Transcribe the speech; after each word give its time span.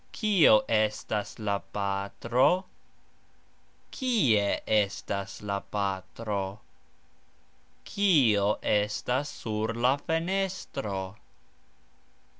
Kio 0.13 0.63
estas 0.67 1.33
la 1.37 1.59
patro? 1.73 2.65
Kie 3.91 4.47
estas 4.65 5.35
la 5.43 5.59
patro? 5.75 6.59
Kio 7.85 8.47
estas 8.63 9.29
sur 9.29 9.75
la 9.75 9.95
fenestro? 9.99 10.97